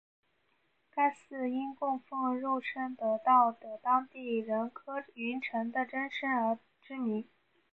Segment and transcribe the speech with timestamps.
[0.89, 7.27] 该寺因供奉肉身得道的当地人柯云尘的真身而知名。